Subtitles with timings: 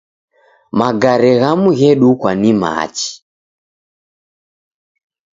[0.79, 3.11] Magare ghamu ghedukwa ni machi.